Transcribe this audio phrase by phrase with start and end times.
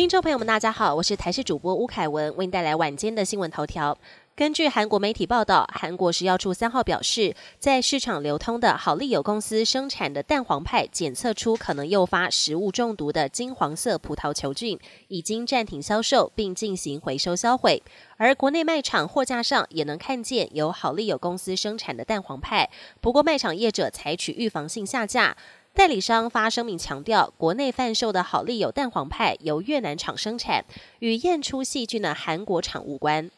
[0.00, 3.98] 听众朋友们，大家好，我是台视主播吴凯文，为您带来晚间的新闻头条。
[4.34, 14.78] 根据韩国媒体报道，韩国食药处三号表示，在市场流通的好利友公司生产的蛋黄派检测出可能诱发食物中毒的金黄色葡萄球菌，
[15.08, 17.82] 已经暂停销售并进行回收销毁。
[18.16, 22.70] 而国内卖场货架上也能看见由好利友公司生产的蛋黄派，
[23.02, 25.36] 不过卖场业者采取预防性下架。
[25.80, 30.66] 代理商发声明强调，国内贩售的好丽友蛋黄派由越南厂生产，
[30.98, 33.30] 与验出细菌的韩国厂无关。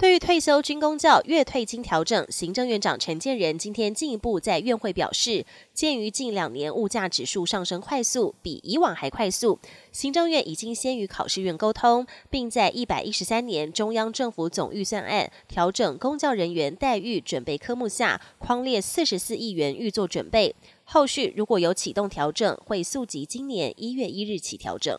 [0.00, 9.58] 对于退休军公教月退金调整，行政院长陈建仁今天进一步在院会表示，鉴于近两年物价指数上升快速，比以往还快速，
[9.92, 20.56] 行政院已经先与考试院沟通，并在一百一十三年中央政府总预算案调整公教人员待遇准备科目下，框列四十四亿元预做准备。
[20.84, 24.98] 后续如果有启动调整，会速及今年一月一日起调整。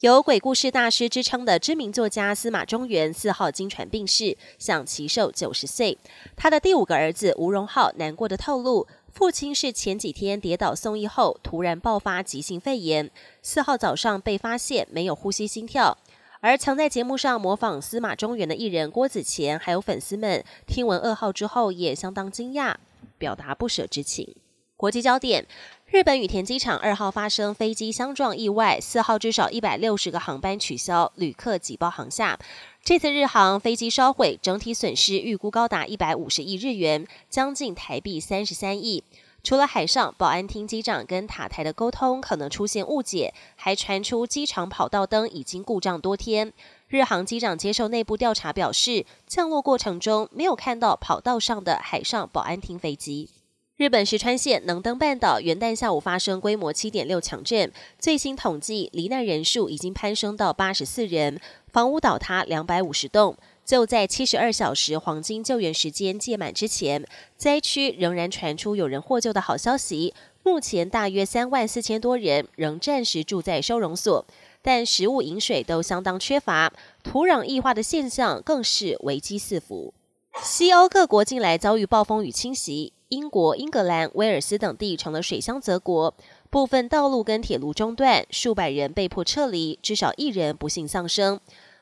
[0.00, 5.98] 有鬼故事大师之称的知名作家司马中原四号经传病逝，享其寿九十岁。
[6.36, 13.10] 他的第五个儿子吴荣浩难过的透露，父亲是前几天跌倒送医后，突然爆发急性肺炎，
[13.42, 15.98] 四号早上被发现没有呼吸心跳。
[16.38, 22.76] 而曾在节目上模仿司马中原的艺人郭子乾，还有粉丝们听闻噩耗之后，也相当惊讶，
[23.18, 24.36] 表达不舍之情。
[24.78, 25.44] 国际焦点。
[25.90, 32.38] 日本羽田机场二号发生飞机相撞意外，四号至少一百六十个航班取消，旅客挤爆航厦。
[32.84, 39.02] 这次日航飞机烧毁，整体损失预估高达一百五十亿日元，将近台币三十三亿。
[39.42, 46.52] 除了海上保安厅机长跟塔台的沟通可能出现误解，还传出机场跑道灯已经故障多天。
[46.86, 53.30] 日航机长接受内部调查表示，降落过程中没有看到跑道上的海上保安厅飞机。
[53.78, 63.36] 日本石川县能登半岛元旦下午发生规模七点六强震，最新统计罹难人数已经攀升到八十四人，房屋倒塌两百五十栋。
[63.64, 70.12] 就在七十二小时黄金救援时间届满之前，灾区仍然传出有人获救的好消息。
[70.42, 74.26] 目前大约三万四千多人仍暂时住在收容所，
[74.60, 76.72] 但食物饮水都相当缺乏，
[77.04, 79.94] 土壤异化的现象更是危机四伏。
[80.42, 82.92] 西欧各国近来遭遇暴风雨侵袭。
[83.08, 86.14] 英国、英格兰、威尔斯等地成了水乡泽国，
[86.50, 91.40] 部分道路跟铁路中断，数百人被迫撤离，至少一人不幸丧生。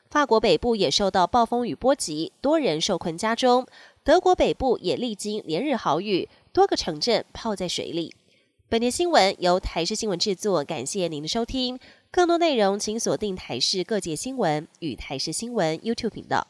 [0.09, 3.67] 法国北部也受到暴风雨波及，多人受困家中。
[4.05, 8.15] 德国北部也历经连日豪雨，多个城镇泡在水里。
[8.69, 11.77] 本节新闻由台视新闻制作，感谢您的收听。
[12.09, 16.47] 更多内容请锁定台视各界新闻与台视新闻 YouTube 频道。